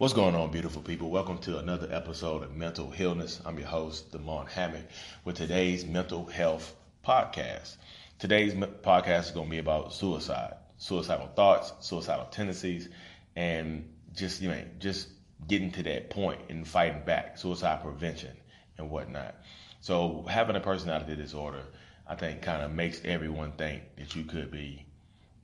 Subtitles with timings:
[0.00, 1.10] What's going on, beautiful people?
[1.10, 3.38] Welcome to another episode of Mental Healness.
[3.44, 4.86] I'm your host, Damon Hammond,
[5.26, 6.74] with today's mental health
[7.06, 7.76] podcast.
[8.18, 12.88] Today's podcast is going to be about suicide, suicidal thoughts, suicidal tendencies,
[13.36, 13.86] and
[14.16, 15.06] just you know, just
[15.46, 18.34] getting to that point and fighting back, suicide prevention
[18.78, 19.34] and whatnot.
[19.82, 21.64] So having a personality disorder,
[22.08, 24.86] I think, kind of makes everyone think that you could be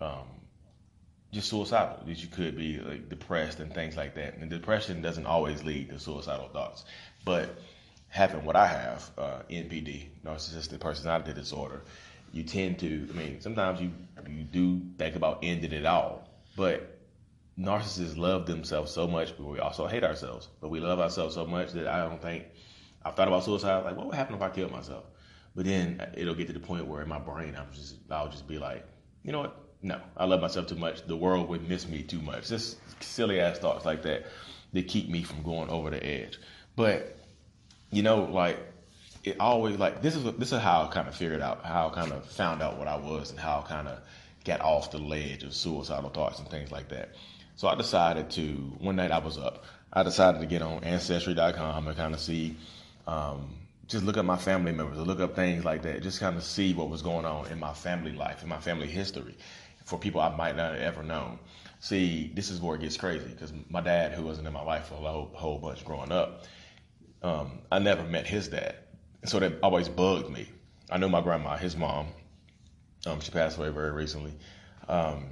[0.00, 0.28] um,
[1.34, 4.36] just suicidal, that you could be like depressed and things like that.
[4.38, 6.84] And depression doesn't always lead to suicidal thoughts,
[7.24, 7.58] but
[8.08, 11.82] having what I have, uh, NPD, narcissistic personality disorder,
[12.32, 13.08] you tend to.
[13.10, 13.92] I mean, sometimes you
[14.28, 16.98] you do think about ending it all, but
[17.58, 20.48] narcissists love themselves so much, but we also hate ourselves.
[20.60, 22.44] But we love ourselves so much that I don't think
[23.04, 23.84] I've thought about suicide.
[23.84, 25.04] Like, what would happen if I killed myself?
[25.54, 28.46] But then it'll get to the point where in my brain, I'm just I'll just
[28.46, 28.84] be like,
[29.22, 29.63] you know what?
[29.84, 31.06] No, I love myself too much.
[31.06, 32.48] The world would miss me too much.
[32.48, 34.24] Just silly ass thoughts like that
[34.72, 36.38] that keep me from going over the edge.
[36.74, 37.18] But
[37.90, 38.58] you know, like
[39.24, 41.94] it always like this is this is how I kind of figured out how I
[41.94, 43.98] kind of found out what I was and how I kind of
[44.46, 47.10] got off the ledge of suicidal thoughts and things like that.
[47.56, 49.64] So I decided to one night I was up.
[49.92, 52.56] I decided to get on Ancestry.com and kind of see,
[53.06, 53.54] um,
[53.86, 56.44] just look up my family members, or look up things like that, just kind of
[56.44, 59.34] see what was going on in my family life, in my family history
[59.84, 61.38] for people I might not have ever known.
[61.80, 64.86] See, this is where it gets crazy because my dad, who wasn't in my life
[64.86, 66.44] for a whole, whole bunch growing up,
[67.22, 68.76] um, I never met his dad.
[69.24, 70.48] So that always bugged me.
[70.90, 72.08] I knew my grandma, his mom.
[73.06, 74.32] Um, she passed away very recently.
[74.88, 75.24] Um,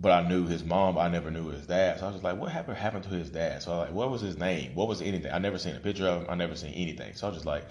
[0.00, 1.98] but I knew his mom, I never knew his dad.
[1.98, 3.62] So I was like, what happened happened to his dad?
[3.62, 4.74] So I was like, what was his name?
[4.74, 5.32] What was anything?
[5.32, 6.26] I never seen a picture of him.
[6.30, 7.14] I never seen anything.
[7.14, 7.64] So I was just like,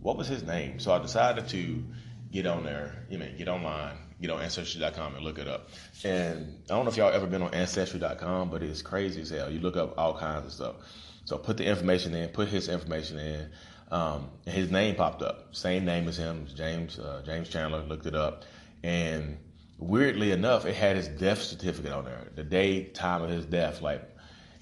[0.00, 0.80] what was his name?
[0.80, 1.84] So I decided to
[2.32, 5.68] get on there, you know, get online, get on Ancestry.com and look it up.
[6.04, 9.50] And I don't know if y'all ever been on Ancestry.com, but it's crazy as hell.
[9.50, 10.76] You look up all kinds of stuff.
[11.24, 13.50] So put the information in, put his information in,
[13.90, 15.54] um, and his name popped up.
[15.54, 17.82] Same name as him, James uh, James Chandler.
[17.82, 18.44] Looked it up,
[18.82, 19.38] and
[19.78, 23.80] weirdly enough, it had his death certificate on there, the day, time of his death,
[23.80, 24.02] like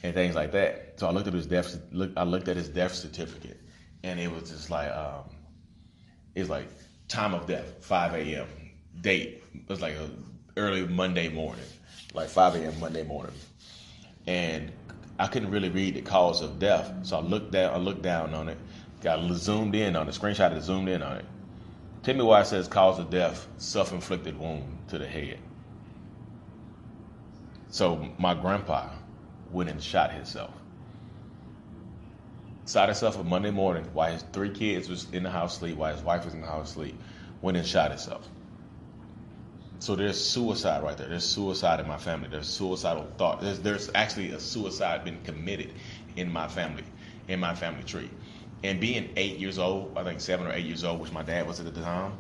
[0.02, 0.94] and things like that.
[0.96, 1.76] So I looked at his death.
[1.90, 3.60] Look, I looked at his death certificate,
[4.04, 5.24] and it was just like, um,
[6.34, 6.68] it's like
[7.08, 8.46] time of death, 5 a.m.
[9.00, 10.08] Date it was like a
[10.56, 11.64] early Monday morning,
[12.14, 12.78] like 5 a.m.
[12.80, 13.34] Monday morning,
[14.26, 14.70] and
[15.18, 16.92] I couldn't really read the cause of death.
[17.02, 17.74] So I looked down.
[17.74, 18.58] I looked down on it,
[19.02, 21.24] got zoomed in on it, screenshot it, zoomed in on it.
[22.06, 25.40] Tell me why it says cause of death, self-inflicted wound to the head.
[27.70, 28.90] So my grandpa
[29.50, 30.54] went and shot himself.
[32.64, 35.92] Shot himself on Monday morning while his three kids was in the house sleep, while
[35.92, 36.96] his wife was in the house sleep.
[37.42, 38.28] Went and shot himself.
[39.80, 41.08] So there's suicide right there.
[41.08, 42.28] There's suicide in my family.
[42.28, 43.40] There's suicidal thought.
[43.40, 45.72] There's there's actually a suicide been committed
[46.14, 46.84] in my family,
[47.26, 48.10] in my family tree.
[48.66, 51.46] And being eight years old, I think seven or eight years old, which my dad
[51.46, 52.18] was at the time,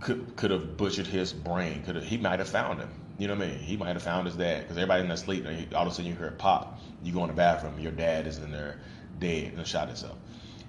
[0.00, 1.84] could could have butchered his brain.
[1.84, 2.90] Could he might have found him.
[3.16, 3.58] You know what I mean?
[3.60, 5.46] He might have found his dad because everybody in their sleep.
[5.72, 6.80] All of a sudden you hear a pop.
[7.04, 7.78] You go in the bathroom.
[7.78, 8.80] Your dad is in there
[9.20, 10.18] dead and shot himself.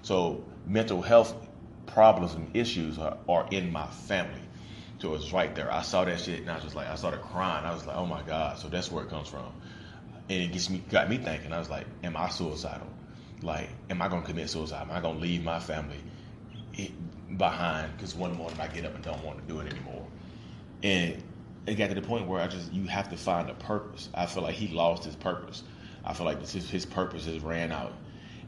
[0.02, 1.34] So mental health
[1.86, 4.42] problems and issues are, are in my family.
[4.98, 5.72] So it was right there.
[5.72, 7.64] I saw that shit and I was just like, I started crying.
[7.64, 8.58] I was like, oh my God.
[8.58, 9.52] So that's where it comes from.
[10.28, 11.52] And it gets me, got me thinking.
[11.52, 12.86] I was like, am I suicidal?
[13.44, 14.82] Like, am I going to commit suicide?
[14.82, 16.00] Am I going to leave my family
[17.36, 17.92] behind?
[17.96, 20.06] Because one morning I get up and don't want to do it anymore.
[20.82, 21.22] And
[21.66, 24.08] it got to the point where I just, you have to find a purpose.
[24.14, 25.62] I feel like he lost his purpose.
[26.04, 27.92] I feel like this is, his purpose has ran out.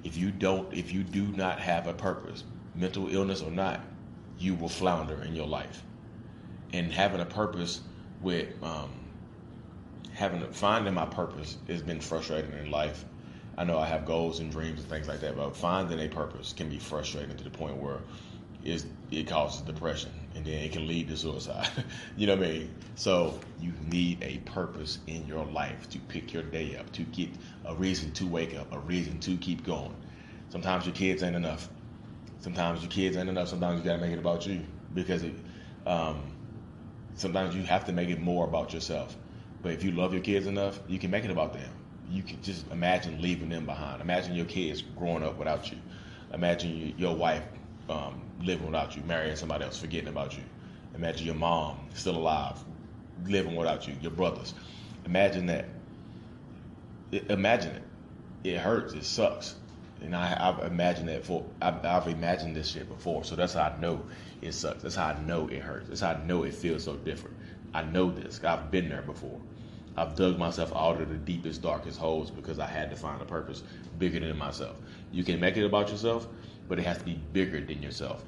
[0.02, 3.80] If you don't, if you do not have a purpose, mental illness or not,
[4.38, 5.82] you will flounder in your life
[6.72, 7.80] and having a purpose
[8.22, 8.90] with um,
[10.12, 13.04] having finding my purpose has been frustrating in life.
[13.58, 16.52] I know I have goals and dreams and things like that, but finding a purpose
[16.52, 18.00] can be frustrating to the point where
[19.10, 21.68] it causes depression and then it can lead to suicide.
[22.16, 22.74] you know what I mean?
[22.96, 27.30] So you need a purpose in your life to pick your day up, to get
[27.64, 29.94] a reason to wake up, a reason to keep going.
[30.50, 31.68] Sometimes your kids ain't enough.
[32.40, 33.48] Sometimes your kids ain't enough.
[33.48, 34.62] Sometimes you gotta make it about you
[34.94, 35.34] because it,
[35.86, 36.20] um,
[37.14, 39.16] sometimes you have to make it more about yourself.
[39.62, 41.70] But if you love your kids enough, you can make it about them.
[42.10, 44.00] You can just imagine leaving them behind.
[44.00, 45.78] Imagine your kids growing up without you.
[46.32, 47.42] Imagine you, your wife
[47.88, 50.42] um, living without you, marrying somebody else, forgetting about you.
[50.94, 52.58] Imagine your mom still alive,
[53.24, 54.54] living without you, your brothers.
[55.04, 55.66] Imagine that.
[57.28, 57.82] Imagine it.
[58.44, 58.94] It hurts.
[58.94, 59.54] It sucks.
[60.02, 63.62] And I, have imagined that for I've, I've, imagined this shit before, so that's how
[63.62, 64.02] I know
[64.42, 64.82] it sucks.
[64.82, 65.88] That's how I know it hurts.
[65.88, 67.36] That's how I know it feels so different.
[67.72, 68.42] I know this.
[68.44, 69.40] I've been there before.
[69.96, 73.24] I've dug myself out of the deepest, darkest holes because I had to find a
[73.24, 73.62] purpose
[73.98, 74.76] bigger than myself.
[75.10, 76.26] You can make it about yourself,
[76.68, 78.22] but it has to be bigger than yourself.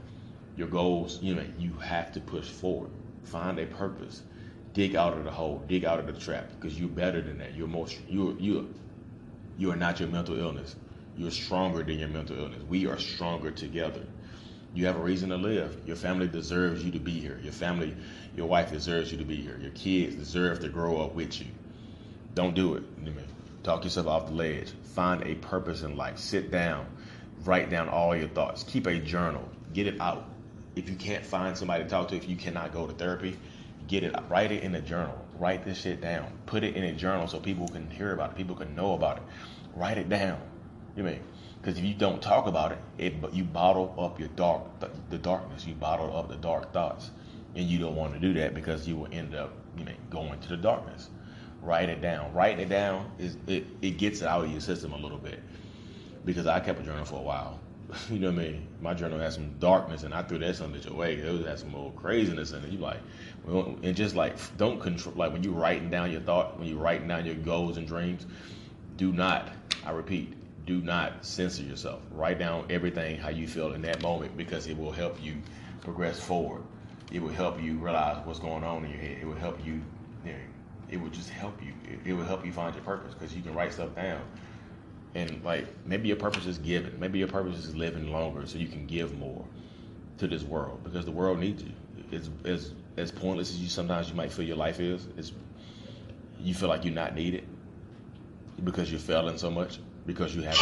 [0.56, 2.90] Your goals, you know, you have to push forward.
[3.24, 4.22] Find a purpose.
[4.72, 5.62] Dig out of the hole.
[5.68, 7.54] Dig out of the trap because you're better than that.
[7.54, 8.74] You're most you you
[9.58, 10.74] you are not your mental illness.
[11.16, 12.62] You're stronger than your mental illness.
[12.62, 14.04] We are stronger together.
[14.74, 15.76] You have a reason to live.
[15.86, 17.40] Your family deserves you to be here.
[17.42, 17.96] Your family,
[18.36, 19.58] your wife deserves you to be here.
[19.60, 21.46] Your kids deserve to grow up with you.
[22.34, 22.84] Don't do it.
[23.62, 24.72] Talk yourself off the ledge.
[24.94, 26.18] Find a purpose in life.
[26.18, 26.86] Sit down.
[27.44, 28.62] Write down all your thoughts.
[28.62, 29.48] Keep a journal.
[29.72, 30.24] Get it out.
[30.76, 33.36] If you can't find somebody to talk to, if you cannot go to therapy,
[33.88, 34.14] get it.
[34.28, 35.18] Write it in a journal.
[35.38, 36.30] Write this shit down.
[36.46, 38.36] Put it in a journal so people can hear about it.
[38.36, 39.22] People can know about it.
[39.74, 40.40] Write it down.
[40.96, 41.20] You mean?
[41.60, 44.62] Because if you don't talk about it, it you bottle up your dark
[45.10, 45.66] the, darkness.
[45.66, 47.10] You bottle up the dark thoughts,
[47.54, 50.38] and you don't want to do that because you will end up you know going
[50.40, 51.08] to the darkness.
[51.60, 52.32] Write it down.
[52.32, 55.40] Write it down is it, it gets it out of your system a little bit.
[56.24, 57.58] Because I kept a journal for a while.
[58.10, 58.66] you know what I mean?
[58.80, 61.14] My journal had some darkness, and I threw that some bitch away.
[61.14, 62.70] It was had some old craziness in it.
[62.70, 63.00] You like,
[63.46, 65.14] and just like don't control.
[65.16, 68.26] Like when you writing down your thought, when you writing down your goals and dreams,
[68.96, 69.48] do not.
[69.84, 70.32] I repeat,
[70.68, 72.02] do not censor yourself.
[72.12, 75.36] Write down everything how you feel in that moment because it will help you
[75.80, 76.62] progress forward.
[77.10, 79.16] It will help you realize what's going on in your head.
[79.22, 79.80] It will help you.
[80.26, 80.38] you know,
[80.90, 81.72] it will just help you.
[81.90, 84.20] It, it will help you find your purpose because you can write stuff down.
[85.14, 87.00] And like maybe your purpose is giving.
[87.00, 89.42] Maybe your purpose is living longer so you can give more
[90.18, 91.72] to this world because the world needs you.
[92.12, 95.08] It's as as pointless as you sometimes you might feel your life is.
[95.16, 95.32] It's
[96.38, 97.46] you feel like you're not needed
[98.62, 99.78] because you're failing so much
[100.08, 100.56] because you have.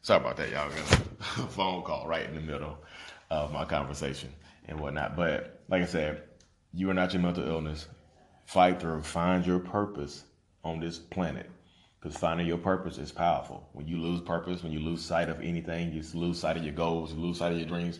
[0.00, 0.70] Sorry about that, y'all.
[0.70, 0.78] Got
[1.20, 2.78] a phone call right in the middle
[3.28, 4.32] of my conversation
[4.68, 5.16] and whatnot.
[5.16, 6.22] But like I said,
[6.72, 7.88] you are not your mental illness.
[8.46, 9.02] Fight through.
[9.02, 10.24] Find your purpose
[10.64, 11.50] on this planet.
[12.00, 13.68] Because finding your purpose is powerful.
[13.72, 16.72] When you lose purpose, when you lose sight of anything, you lose sight of your
[16.72, 17.98] goals, you lose sight of your dreams,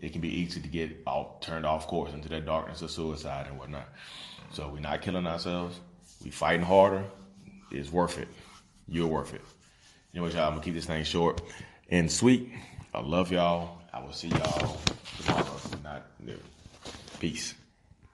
[0.00, 3.46] it can be easy to get all, turned off course into that darkness of suicide
[3.46, 3.88] and whatnot.
[4.50, 5.78] So we're not killing ourselves.
[6.26, 7.04] We fighting harder.
[7.70, 8.26] It's worth it.
[8.88, 9.42] You're worth it.
[10.12, 11.40] Anyways, y'all, I'm gonna keep this thing short
[11.88, 12.50] and sweet.
[12.92, 13.78] I love y'all.
[13.92, 14.76] I will see y'all
[15.22, 15.56] tomorrow.
[15.84, 16.40] Not new.
[17.20, 17.54] Peace.